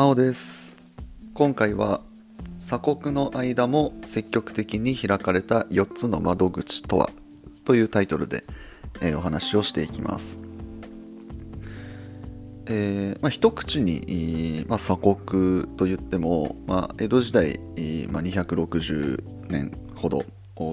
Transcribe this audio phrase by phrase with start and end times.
[0.00, 0.78] 真央です
[1.34, 2.00] 今回は
[2.58, 7.10] 鎖国の間も積極的に開かれた4つの窓口とは
[7.66, 8.44] というタイトルで、
[9.02, 10.40] えー、お話をしていきます
[12.64, 17.60] えーまあ、一口に、まあ、鎖国といっても、まあ、江戸時代、
[18.08, 20.24] ま、260年ほど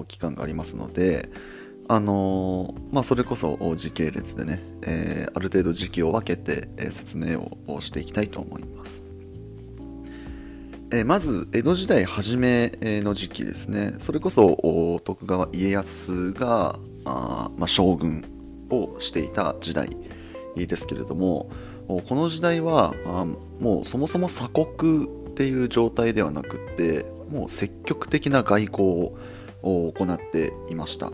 [0.06, 1.28] 期間がありますので、
[1.86, 9.07] あのー、まあ、それこそ時系列でね、えー、ある程度時期を分けて、説明をしていきたいと思います。
[10.90, 18.24] え、まず、江戸時代初めの時期ですね、それこそ徳川家康があ、まあ、将軍
[18.70, 19.90] をしていた時代
[20.56, 21.50] ですけれども、
[21.86, 23.26] この時代はあ
[23.60, 28.88] もうそもそも鎖国っていう状態ではなくってもう積極的な外交
[29.62, 31.12] を行っていました。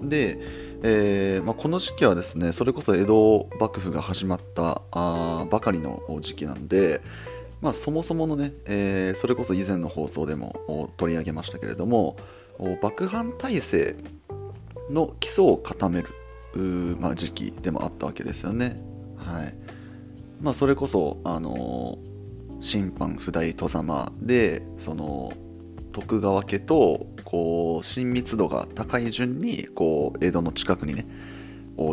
[0.00, 0.38] で、
[0.84, 7.00] えーまあ、この時期はですねそれこそ江戸幕府が始まったあばかりの時期なんで、
[7.60, 12.16] まあ、そもそものね、えー、それこそ以前の放送でも取り上げましたけれども
[12.82, 13.96] 幕藩体制
[14.90, 16.08] の基礎を固める
[16.98, 18.82] まあ、時期でもあったわけですよね。
[19.16, 19.54] はい
[20.40, 25.32] まあ、それこそ、あのー、審判不代戸様でその
[25.92, 31.06] 徳川家とこう親密度が高い順にこう江戸の近くにね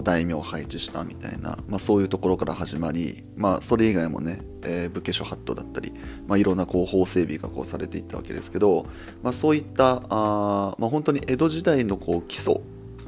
[0.03, 5.93] 大名を配置したみたいな、まあ、そういうところから始まり、まあ、それ以外もね、えー、武家諸法度だったり、
[6.27, 8.87] まあ、いろんなこう法整備がこうされていったわけですけど、
[9.21, 12.61] まあ、そういったあ、まあ、本当に江戸時代のこう基礎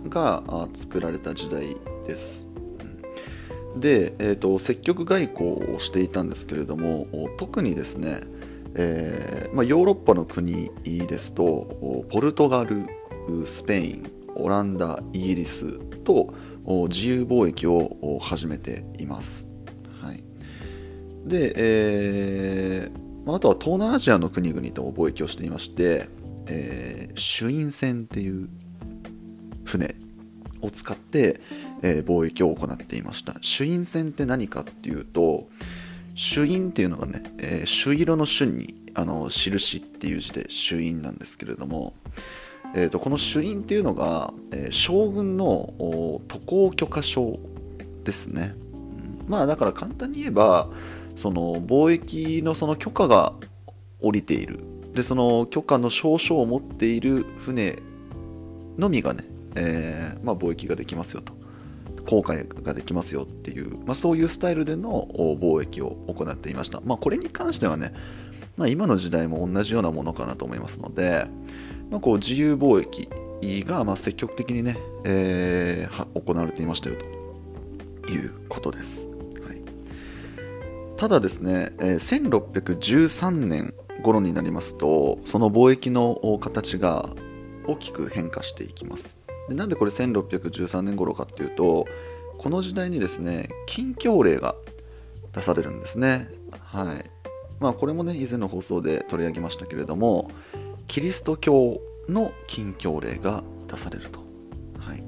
[0.07, 1.75] が作られた時代
[2.07, 2.47] です。
[3.75, 7.05] で、えーと積極外交をしていたんですけれども
[7.37, 8.21] 特にですね
[8.79, 12.85] えーまあ、ヨーロッパの国ですとポルトガル
[13.45, 16.33] スペインオランダイギリスと
[16.67, 19.47] 自由貿易を始めています、
[20.01, 20.23] はい、
[21.25, 26.09] で、えー、あとは東南アジアの国々と貿易をしていまして、
[26.47, 28.49] えー、朱印船っていう
[29.63, 29.95] 船
[30.61, 31.39] を使って、
[31.83, 33.35] えー、貿易を行っていました。
[33.41, 35.47] 朱印船って何かっていうと、
[36.15, 41.93] 朱印っていうのがね、えー、朱色の朱にあの印っていう字で朱印なんですけれども、
[42.75, 45.73] えーと、この朱印っていうのが、えー、将軍の
[46.27, 47.39] 渡航許可証
[48.03, 50.69] ですね、うん、まあだから簡単に言えば
[51.15, 53.33] その貿易のその許可が
[54.01, 54.59] 下りている。
[54.93, 57.77] でその許可の証書を持っている船
[58.77, 61.37] のみがね、えーまあ、貿易ができますよと。
[62.07, 66.81] 公開ができますよっていう、まあ、そういうスタイルでの貿易を行っていました。
[66.85, 67.93] まあ、これに関してはね、
[68.55, 71.27] まあ、今の時代も同じようなものかなと思いますので、
[71.89, 73.09] まあ、こう自由貿易
[73.65, 79.07] がま積極的にね、えー、行われていましたよということです。
[79.07, 79.61] はい、
[80.97, 87.09] ただですね、えー、1613年頃になりますと、その貿易の形が
[87.65, 89.17] 大きく変化していきます。
[89.47, 91.87] でなんでこれ1613年頃かっていうと
[92.37, 94.55] この時代にですね禁教令が
[95.33, 96.29] 出されるんですね
[96.61, 97.09] はい
[97.59, 100.29] まあこれもね以前の放送で取り上げましたけれども
[100.87, 104.19] キリスト教の禁教令が出されると、
[104.79, 105.03] はい、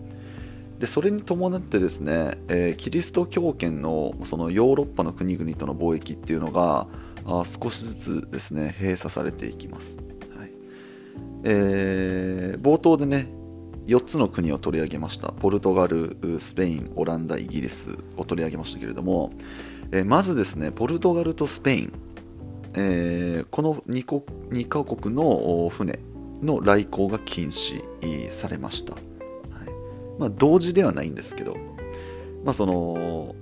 [0.79, 6.88] でそれに伴ってですね、えー、キリスト教圏のそのヨーロッパの国々との貿易っていうのが
[7.25, 9.97] あ少しずつですね閉鎖されていきます、
[10.38, 10.51] はい。
[11.44, 13.28] えー、冒頭でね
[13.88, 15.31] 4つの国を取り上げました。
[15.31, 19.31] ポルトガルスペインオランダイギリスを取り上げましたけれども、
[19.91, 21.94] えー、まずですねポルトガルとスペイン、
[22.75, 24.22] えー、この 2, 国
[24.63, 26.00] 2カ国の船
[26.41, 27.81] の来航が禁止
[28.31, 29.03] されました、はい
[30.19, 31.58] まあ、同時ではないんですけど、
[32.44, 33.35] まあ、その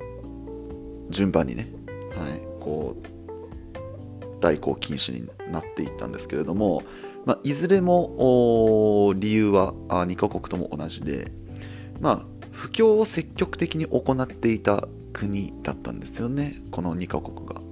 [1.10, 1.70] 順番にね、
[2.16, 3.08] はい、こう
[4.42, 6.84] 来航禁止になっていったんですけれども、
[7.26, 11.32] まあ、いずれも理由は2カ国とも同じで、
[12.00, 17.67] まあ、布教を積極的に行っていた国だったんですよねこの2カ国が。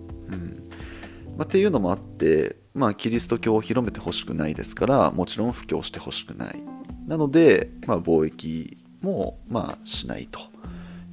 [1.37, 6.61] まあ、っていうのもあって、まあ、キリスト教を広めてほしくないですからもちろん布教してほしくない。
[7.07, 10.39] なので、まあ、貿易も、まあ、しないと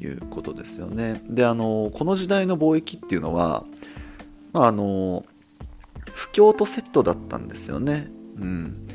[0.00, 1.22] いうことですよね。
[1.28, 3.64] であのこの時代の貿易っていうのは、
[4.52, 5.24] まあ、あの
[6.12, 8.10] 布教とセットだったんですよね。
[8.36, 8.88] うん、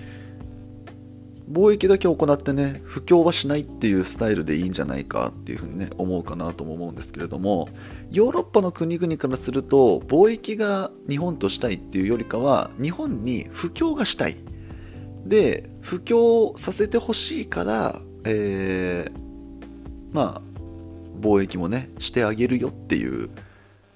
[1.51, 7.69] 貿易だけ行ってね布教はしないっていうスタイルでいいんじゃないかっていうふうにね思うかなとも思うんですけれども
[8.11, 14.35] ヨーロッパの国々からすると貿易が日本としたいっていうよりかは日本に布教がしたい。
[15.25, 20.41] で布教させてほしいから、えー、まあ
[21.19, 23.29] 貿易もねしてあげるよっていう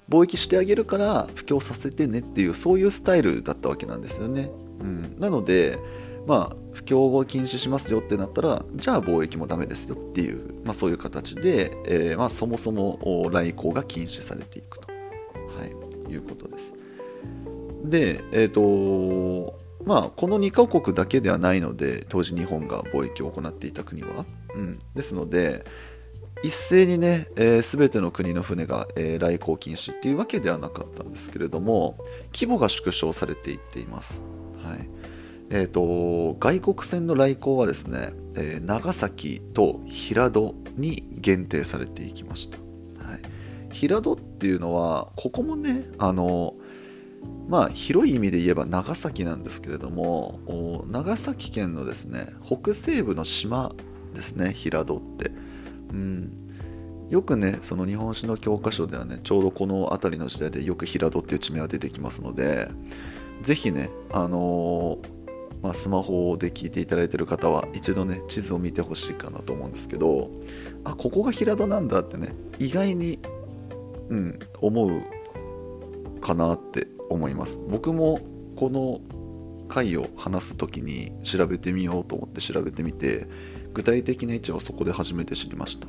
[0.09, 4.51] 貿易してあげるから布教させてねっていうそういうスタイルだったわけなんですよね、
[4.81, 5.79] うん、なので
[6.25, 14.95] まあ布教を禁止しますよってなったらじゃあ貿易もダメですよっていう、まあ、そういう形で、えー、まあ、そもそも来航が禁止されていくと、は
[16.07, 16.73] い、いうことです。
[17.83, 24.25] でえっ、ー、とまあこの2カ国だけではないので当時日本が貿易を行っていた国は、
[24.55, 25.65] うん、ですので
[26.43, 31.97] 一斉にね、えー、全ての国の船が、えー、来航禁止っていうわけではなかったんですけれども
[32.33, 34.23] 規模が縮小されていっています、
[34.63, 35.00] はい。
[35.53, 42.57] えーと、外国船の来航はですね、えー、長崎と平戸に限定されていきました、
[43.05, 43.19] はい、
[43.73, 46.55] 平戸っていうのはここもねあの
[47.49, 50.39] まあ広い意味で言えば長崎なんですけれども
[50.89, 53.73] 長崎県のですね北西部の島
[54.13, 55.31] ですね平戸って。
[55.91, 56.31] うん、
[57.09, 62.69] よくねその日本史の教科書ではねちょうどこの辺りの時代でよく平戸っていう地名が出てきますので
[63.41, 65.20] ぜひねあのー、
[65.61, 70.31] まあ、スマホで聞いていただいている方は一度ね地図を見てほしいかなと思うんですけど
[70.83, 73.19] あここが平戸なんだってね意外に、
[74.09, 77.61] うん、思うかなって思います。
[77.67, 78.19] 僕も
[78.55, 79.01] この
[79.67, 83.27] 回を話す時に調べてみようと思って調べてみて
[83.73, 85.87] 具体的な位置はそこで初めて知りました、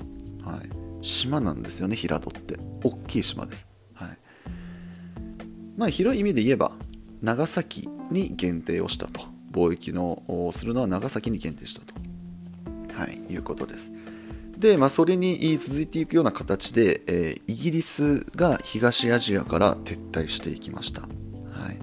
[0.48, 0.70] はい、
[1.04, 2.58] 島なんですよね平戸って。
[2.84, 4.18] 大きい島です、はい、
[5.76, 6.72] まあ広い意味で言えば
[7.22, 9.31] 長崎に限定をしたと。
[9.52, 11.94] 貿易のするのは長崎に限定したと、
[12.94, 13.92] はい、いうことです。
[14.56, 21.08] で、まあ、それに続いていくような形で、えー、イギリスが東アジアから撤退していきました、は
[21.72, 21.78] い、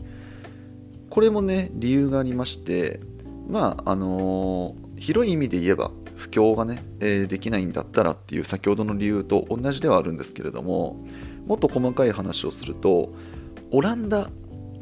[1.10, 3.02] これもね理由がありまして
[3.50, 11.04] まああのー広い意味で言えば不況がね、えー、できないんだったらっていう先ほどの理由と同じではあるんですけれども
[11.48, 13.14] もっと細かい話をすると
[13.72, 14.30] オランダ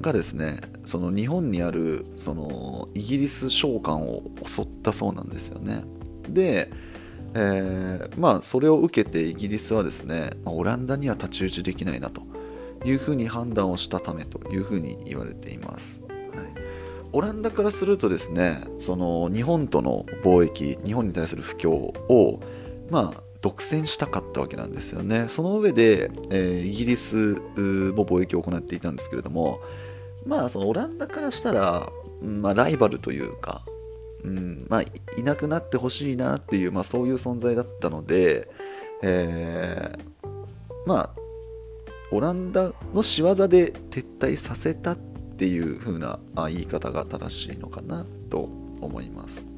[0.01, 5.83] がですねその日本にあるそのイギリス商館を襲ったそうなんですよね。
[6.29, 6.69] で、
[7.33, 12.21] えー、まあそれを受けてイギリスはですね、オランダには太刀打ちできないなと
[12.85, 16.01] いうふうに判断をしたためというふうに言われています。
[17.13, 22.41] オランダからするとですねその日本との貿易日本に対する不況を
[22.89, 27.35] まあ独占したかったわけなんですよねその上で、えー、イギリス
[27.95, 29.61] も貿易を行っていたんですけれども
[30.25, 31.89] まあそのオランダからしたら、
[32.21, 33.61] まあ、ライバルというか、
[34.23, 38.49] うんまあ、いなくなってほしいなっていう、まあ、そういう存在だったので、
[39.03, 40.27] えー、
[40.85, 41.09] まあ
[42.11, 46.19] オランダの仕業で撤退させたっていう風な
[46.49, 48.49] 言い方が正しいのかなと
[48.81, 49.56] 思います。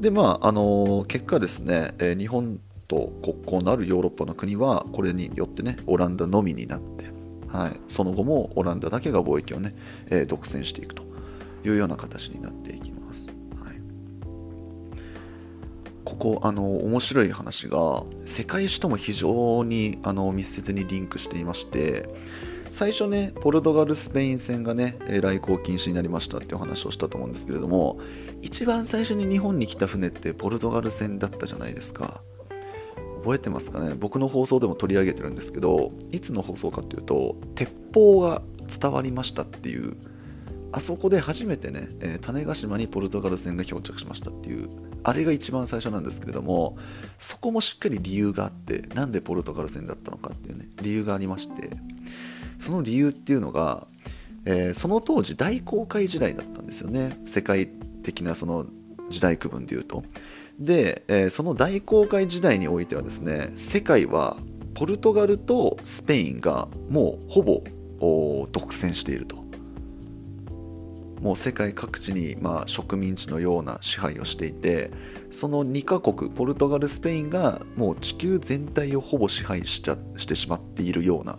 [0.00, 7.06] でまああの結果ですね、え日本と国交のあるヨーロッパの国はこれによってねオランダのみになって、
[7.48, 9.74] はい、その後もオランダだけが貿易をね、
[10.08, 11.02] えー、独占していくと
[11.64, 13.28] いうような形になっていきます。
[13.28, 13.34] は
[13.72, 13.80] い、
[16.04, 22.08] ここあの面白い話が世界史とも非常にあの密接にリンクしていまして
[22.70, 27.98] 最初ねポルトガルスペイン戦がね来航禁止になりましたっていう話をしたと思うんですけれども
[28.42, 32.22] 一番最初に日本に来た船ってポルトガル船だったじゃないですか。
[33.22, 33.94] 覚えてますかね？
[33.98, 39.96] 僕の放送でも取り上げてるんですけどいつの放送かっていうと鉄砲が伝わりましたっていう
[40.70, 41.88] あそこで初めてね、
[42.20, 44.68] 種子島にポルトガル船が漂着しましたっていう
[45.02, 46.76] あれが一番最初なんですけれども
[47.18, 51.70] そこもしっかり理由があってなんでポルトガル船だったのかっていうね理由がありまして
[52.58, 53.86] その理由っていうのが、
[54.44, 57.18] えー、その当時大航海時代だったんですよね。
[57.24, 57.68] 世界
[58.02, 58.66] 的なその
[59.10, 60.04] 時代区分でいうと。
[60.58, 64.36] で、えー、その大航海時代においてはですね世界は
[64.74, 67.62] ポルトガルとスペインがもうほぼ
[68.52, 69.48] 独占していると。
[71.20, 74.92] もう世界各地に、まあ、植民地のような支配をしていて
[75.32, 81.38] その2カ国ポルトガルスペインがもう地球全体をほぼ支配しちゃしてしまっているような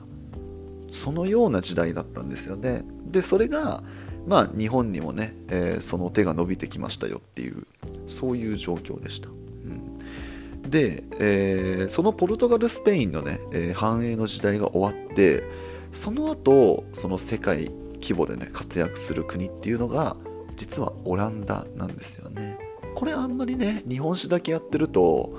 [0.92, 2.84] そのような時代だったんですよね。
[3.06, 3.84] でそれが
[4.28, 7.66] まあ日本にもね、えー、その手が伸びてきましたよっていう
[8.08, 15.44] そういう状況でした、うん、で、えー、そのポルトガルスペインのね、えー、繁栄の時代が終わって
[15.92, 20.16] その後その世界規模でね活躍する国っていうのが
[20.56, 22.58] 実はオランダなんですよね。
[22.96, 25.34] これあんまりね日本史だけやってると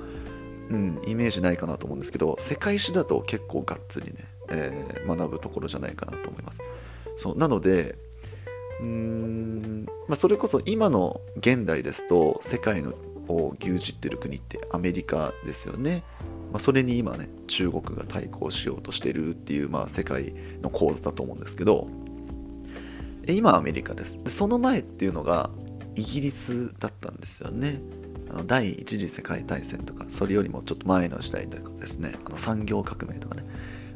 [0.71, 6.61] うん、イメージないかなと思うんですけど世界史だと結構がっつりねえー、学ぶところじゃないかなと思います。
[7.17, 7.95] そうなので
[8.79, 12.93] うーん、まあ、それこそ今の現代ですと世界の
[13.27, 16.03] を牛耳ってる国ってアメリカですよね。
[16.51, 21.87] まあ、それに今ね中国が対抗しようとしてるっていう、まあ、世界の構図だと思うんですけど
[23.25, 25.49] 今アメリカですでその前っていうのが
[25.95, 27.79] イギリスだったんですよね
[28.29, 33.45] あの第一次世界大戦とかそれよりもちょっと前の時代とかですねあの産業革命とかね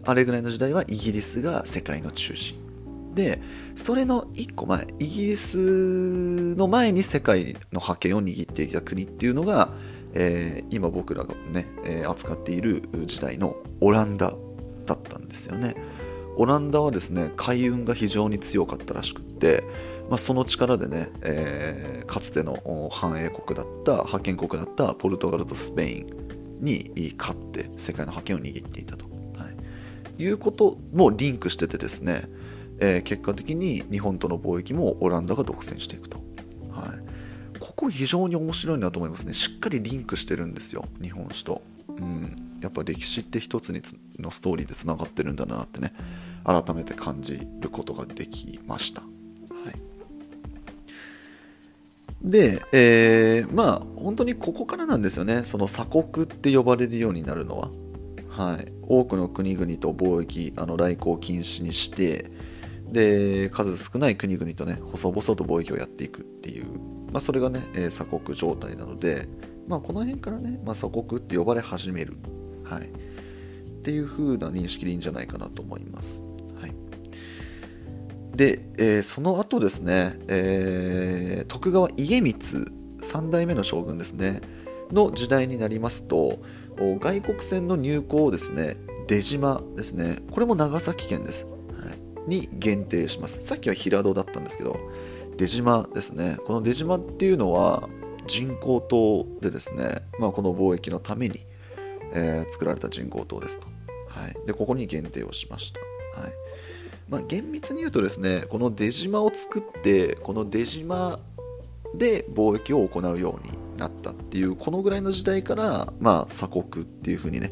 [0.05, 2.57] あれぐらいの時代はイギリスが世界の中心。
[3.15, 3.41] で
[3.75, 9.69] それの1個前イギリスの前に世界の覇権を握っていた国っていうのが、
[10.13, 14.33] えー、今僕らがね、えー、扱っている時代のオランダ
[14.85, 15.75] だったんですよね。
[16.38, 19.63] オランダはですね海運が非常に強かったらしくって、
[20.09, 26.25] まあ、その力でね、えー、かつての繁栄国だった覇権国だったポルトガルとスペイン
[26.59, 29.04] に勝って世界の覇権を握っていたと、
[30.17, 32.27] い、いうこともリンクしててですね
[32.79, 36.17] えー、結果的に日本との貿易もオランダが独占していくと、
[36.72, 39.34] はい、ここ非常に面白いなと思いますね。
[39.34, 43.81] しっかりリンクしてるんですよ日本史と、うん、やっぱ歴史って一つに
[44.19, 45.93] のストーリーでつながってるんだなってね
[46.43, 49.07] 改めて感じることができました、は
[49.72, 55.43] い、で、えー、まあ本当にここからなんですよね。
[55.45, 57.69] その鎖国って呼ばれるようになるのは
[58.36, 62.30] はい、多くの国々と貿易あの来航禁止にして
[62.92, 66.65] で数少ない国々とね細々と貿易をやっていくっていう、
[67.13, 69.30] まあ、それがね、えー、鎖国状態なので、
[69.70, 72.18] まあ、この辺からね、まあ、鎖国って呼ばれ始める、
[72.65, 76.22] はい、っていう風な認識でいいんじゃないかなと思います。
[76.60, 76.74] はい、
[78.36, 84.42] で、えー、その後ですね、えー、徳川家光3代目の将軍ですね
[84.92, 86.39] の時代になりますと
[86.77, 88.77] 外国船の入港をですね
[89.08, 90.17] 出島ですね。
[90.32, 91.46] これも長崎県です。
[91.46, 91.51] は
[92.27, 92.29] い。
[92.29, 93.46] に限定します。
[93.46, 94.77] さっきは平戸だったんですけど
[95.38, 96.38] 出島ですね。
[96.46, 97.88] この出島っていうのは
[98.25, 101.46] 人工島でですね、まあ、この貿易のために、
[102.13, 103.67] えー、作られた人工島ですと、
[104.08, 106.32] はい、でここに限定をしました、はい。
[107.08, 111.20] まあ、厳密に言うとですねこの出島を作ってこの出島
[111.98, 117.52] で貿易を行うようになったっていうこのぐらいの時代から、まあ、鎖国っていうふうにね、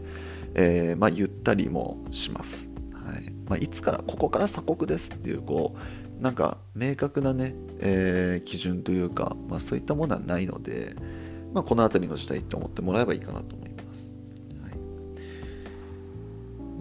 [0.55, 2.69] えーまあ、言ったりもします。
[2.93, 3.33] はい。
[3.47, 5.75] まあ、いつからここから鎖国ですっていうこ
[6.19, 10.95] うなんか明確なね、えー、基準というか、まあ、そういったものはないので、
[11.53, 13.55] まあ、この辺りの時代って思ってもらえばいいかなと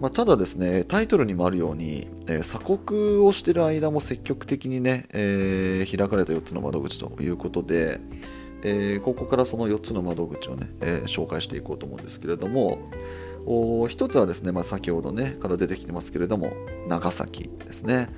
[0.03, 8.01] まあ、ただですねタイトルにもあるように、えー、鎖国をしている間も積極的にね、えー、開かれた4つの窓口ということで、
[8.63, 12.79] えー、ここからその4つの窓口をね、え、紹介していこうと思うんですけれども、
[13.87, 16.51] 一つはですね、まあ、先ほどねから出てきてますけれども
[16.89, 18.09] 長崎ですね。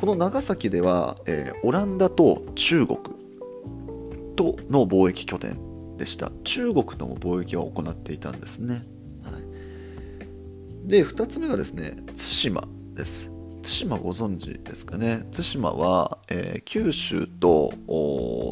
[0.00, 2.98] この長崎では、え、オランダと中国
[4.34, 6.32] との貿易拠点でした。
[6.42, 8.82] 中国とも貿易を行っていたんですね、
[10.88, 12.62] で2つ目がですね対馬
[12.94, 13.30] です
[13.62, 17.74] 対馬ご存知ですかね対馬は、えー、九州と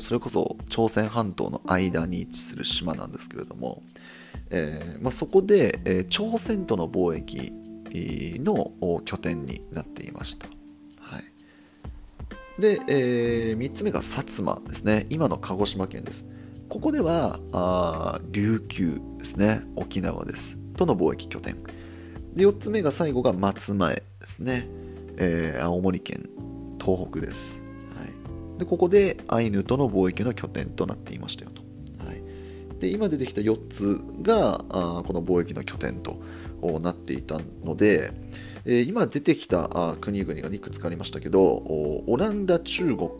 [0.02, 3.82] それこそ朝鮮半島の間に位置する島なんですけれども、
[4.50, 7.52] えーまあ、そこで、えー、朝鮮との貿易
[8.40, 8.72] の
[9.06, 10.46] 拠点になっていました。
[11.00, 15.06] はい、で、えー、3つ目が薩摩ですね。
[15.08, 16.28] 今の鹿児島県です。
[16.68, 19.62] ここではあ琉球ですね。
[19.76, 20.58] 沖縄です。
[20.76, 21.56] との貿易拠点。
[22.36, 24.68] で4つ目が最後が松前ですね。
[25.16, 26.28] えー、青森県
[26.78, 27.58] 東北です。
[27.98, 31.62] はい、でここでアイヌとの貿易の拠点となっていましたよと。
[32.06, 32.22] はい
[32.78, 36.20] で今出てきた4つがあこの貿易の拠点と
[36.82, 38.12] なっていたので、
[38.66, 43.10] え、今出てきたあ国々がいくつかありましたけどオランダ中国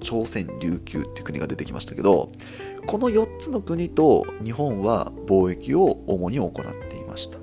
[0.00, 2.32] 朝鮮琉球っていう国が出てきましたけど
[2.88, 6.52] この4つの国と日本は貿易を主に行っ
[6.88, 7.38] ていました、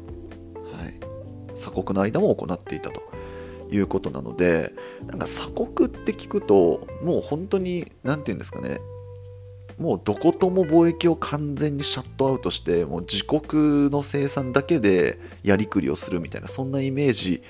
[1.59, 3.01] 鎖国の間も行っていたと。
[3.71, 4.73] いうことなので
[5.05, 8.79] なんか鎖国って聞くともう本当に何て言うんですかね。
[9.77, 17.41] もうどことも貿易を完全にシャットアウトしてもう自国の生産だけでやりくりをするみたいなそんなイメージ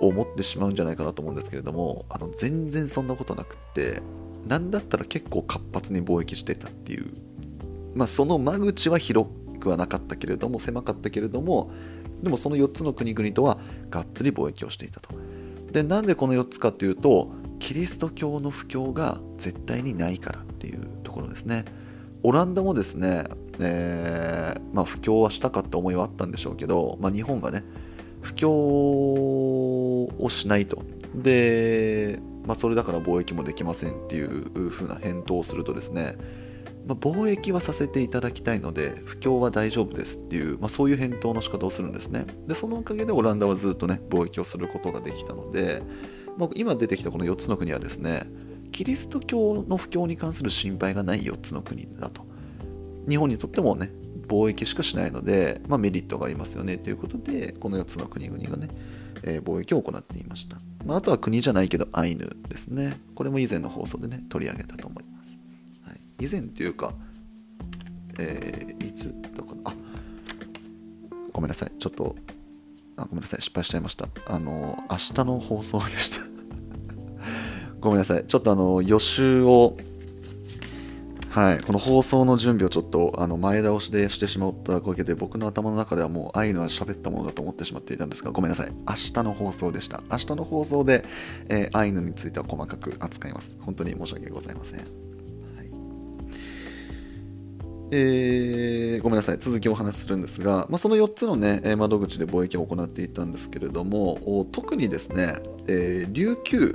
[0.00, 4.00] を持ってしまうんじゃないかなと思うんですけれどもあの全然そんなことなくって
[4.46, 7.12] 何だったら結構活発に貿易してたっていう。
[7.94, 9.28] まあその間口は広
[9.60, 11.70] くはなかったけれども狭かったけれども
[12.26, 13.56] でもその4つの国々とは
[13.88, 15.10] がっつり貿易をしていたと。
[15.70, 17.30] でなんでこの4つかというと
[17.60, 21.64] キリスト教の布教が絶対にないからっていうところですね。
[22.24, 23.26] オランダもですね、
[23.60, 27.62] えー、まあ、布教はしたかった思いはあったんでしょうけど、まあ、日本がね
[28.22, 30.82] 布教をしないと。
[31.14, 36.16] で、まあ、それだから貿易もできませんっていう風な返答をするとですね
[36.86, 42.26] まあ、貿易はさせていただきたいので不況は大丈夫ですっていう、まあ、そういう返答の仕方をするんですね。
[42.46, 45.82] でそのおかげでオランダはずっとね貿易をすることができたので、
[46.38, 48.22] まあ、今出てきたこの4つの国はですね
[48.70, 52.24] キリスト教の不況に関する心配がない4つの国だと。
[53.08, 53.90] 日本にとってもね
[54.28, 58.68] 貿易しかしないので、まあ、メリットがありますよねということでこの4つの国々がね、
[59.22, 63.00] えー、貿易を行っていました、まあ、あとは国じゃないけどアイヌですね。
[63.14, 65.15] これも以前の放送でね取り上げたと思います。
[66.18, 66.94] 以前というか、
[68.18, 69.74] えー、いつだかあ
[71.32, 71.72] ごめんなさい。
[71.78, 72.16] ちょっと
[72.96, 73.42] あごめんなさい。
[73.42, 74.08] 失敗しちゃいました。
[74.26, 76.26] あの明日の放送でした。
[77.80, 78.24] ごめんなさい。
[78.26, 79.76] ちょっとあの予習を
[81.36, 88.72] はい、この放送の準備をちょっとあの前倒しでしてしまったおかげで僕の頭の中ではもう愛のは喋ったものだと思ってしまっていたんですがごめんなさい。
[88.88, 90.02] 明日の放送でした。
[90.10, 91.04] 明日の放送で、
[91.50, 93.54] えー、アイヌについては細かく扱います。
[93.60, 95.05] 本当に申し訳ございません。
[97.92, 99.38] えー、ごめんなさい。
[99.38, 105.36] 続きをお話しするんですが、まあ、その4つの、ね、窓口で貿易を行っていたんですけれども特にですね、
[105.68, 106.72] えー、琉球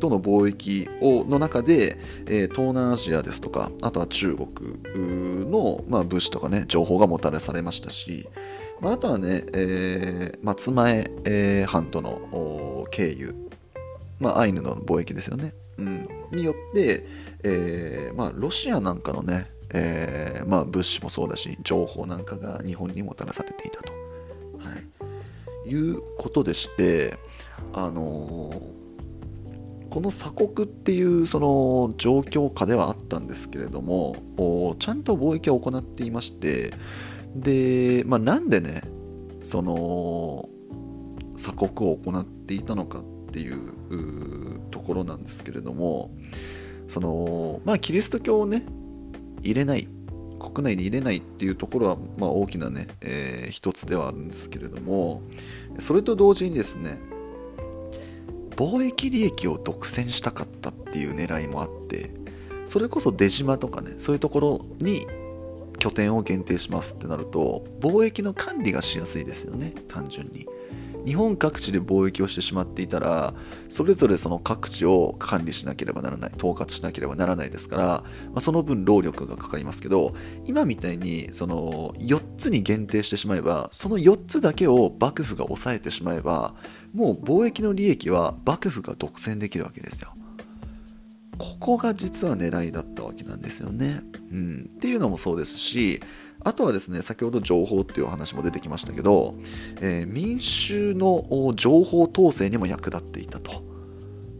[0.00, 4.48] との貿易をの中で、えー、東南アジアですとかあとは中国
[5.50, 8.28] の、まあ、物資とかね情報がもたらされましたし、
[8.80, 13.34] まあ、あとはね、えー、松前、えー、半島の経由、
[14.18, 17.06] まあ、アイヌの貿易ですよね、うん、によって、
[17.44, 24.76] えーまあ、ロシアなんかのねえー、まあ、物資もそうだし情報なんかが日本にもたらされていたと、は
[25.66, 27.18] い、いうことでして
[27.72, 36.72] あのー、この鎖国っていうその状況下ではあったんですけれどもちゃんと貿易を行っていまして
[37.34, 38.82] で、まあ、なんでね
[39.42, 40.48] その
[41.36, 43.02] 鎖国を行っていたのかっ
[43.32, 46.12] ていうところなんですけれども
[46.86, 48.64] そのまあキリスト教をね
[49.44, 49.88] 入れない
[50.52, 55.22] 国内で入れないっていうところは、まあ、大きなね、えー、一つではあるんですけれども
[55.78, 56.98] それと同時にですね
[58.56, 62.10] 貿易利益を独占したかったっていう狙いもあって
[62.66, 65.06] それこそ出島とかねそういうところに
[65.78, 70.46] 拠点を限定しますってなると貿易の管理がしやすいですよね単純に。
[71.06, 73.34] 日本各地で貿易をしてしまっていたら
[73.68, 78.04] それぞれその各地を管理しなければならない統括しなければならないですから、ま
[78.36, 80.14] あ、その分労力がかかりますけど
[80.46, 86.54] 今みたいにその4つに限定してしまえばその4つだけを幕府が抑えてしまえば
[86.94, 90.14] もう貿易の利益は幕府が独占できるわけですよ。
[91.38, 94.00] ここが実は狙いだったわけなんですよね。
[94.32, 96.00] うん、っていうのもそうですし
[96.44, 99.34] あとはですね、先ほど情報っていうお話も出てきましたけど、
[99.80, 103.62] えー、民衆の情報統制にも役立っていたと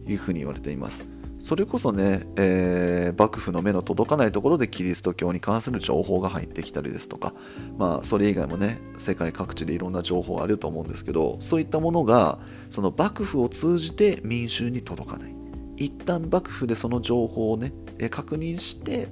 [0.07, 1.05] いうふうに言われています。
[1.39, 7.33] それこそね、えー、幕府の目の届かないところでキリスト教に関する情報が入ってきたりですとか、
[7.77, 15.44] まあ、それ以外もね、世界各地でいろんな情報あると思うんですけど、そういったものが、その幕府を通じて民衆に届かない。
[15.77, 17.73] 一旦幕府でその情報をね、
[18.09, 19.07] 確認して、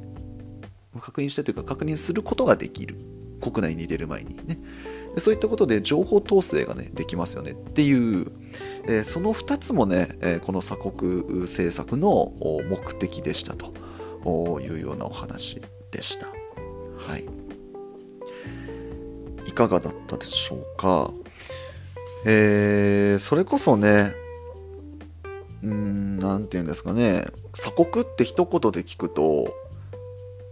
[0.99, 2.95] 確認してというか確認することができる。
[3.41, 4.57] 国内に出る前にね。
[5.17, 7.51] そういったことで情報統制がねできますよね。
[7.51, 8.31] っていう、
[8.87, 12.31] えー、その2つもね、えー、この鎖国政策の
[12.69, 13.55] 目的でした。
[13.55, 13.73] と
[14.61, 16.27] いうようなお話でした。
[16.97, 17.25] はい。
[19.45, 21.11] いかがだったでしょうか。
[22.25, 24.15] えー、それこそね
[25.63, 29.53] うーん、なんて言うんですかね、鎖国って一言で聞くと、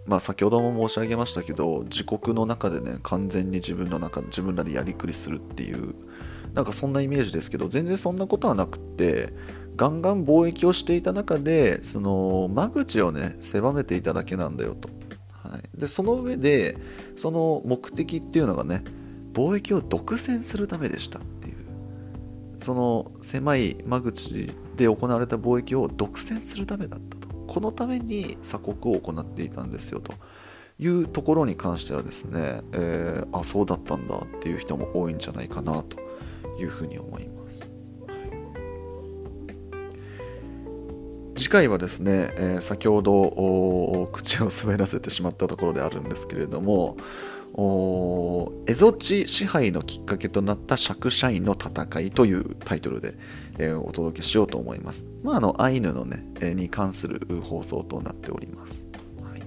[0.05, 5.93] まあ、先ほども申し上げましたけど自国の中でね完全に自分の中自分らでやりくりするっていう
[6.53, 9.31] なんかそんなイメージですけど全然そんなことはなくって
[9.75, 14.89] ガンガン貿易をしていた中でその間口をね狭めていただけなんだよと、
[15.31, 16.77] はい、でその上で
[17.15, 18.83] その目的っていうのがね
[19.33, 21.61] 貿易を独占するためでしたっていう。
[22.61, 30.13] その狭い間口で行われた貿易を独占するためだったとこのために鎖国を行っていたんですよと
[30.79, 35.97] いうところに関してはですね、えー、あそうだったんだっていう人も多いんじゃないかなと
[36.59, 37.69] いうふうに思います。
[41.35, 46.97] 次回はですね、えー、先ほど口を滑らせてしまったところであるんですけれども
[48.73, 53.15] 蝦夷地支配のきっかけとなった釈社員の戦いというタイトルで、
[53.57, 55.05] えー、お届けしようと思います。
[55.23, 58.87] まあ、あの、アイヌのね、えー、に関する放送となっております。
[59.21, 59.41] はい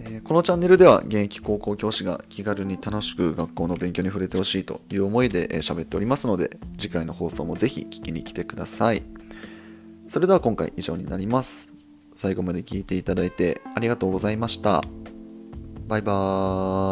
[0.00, 9.02] えー、このチャンネルでは現役高校教師が気軽に楽しく学校の勉強に触れてほしいという思いで喋、えー、っておりますので、次回の放送もぜひ聞きに来てください。
[10.08, 11.72] それでは今回以上になります。
[12.14, 14.82] 最後まで聞いていただいてありがとうございました。
[15.88, 16.12] バイバ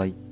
[0.06, 0.25] ーイ。